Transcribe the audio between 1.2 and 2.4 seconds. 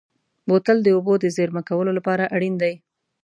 زېرمه کولو لپاره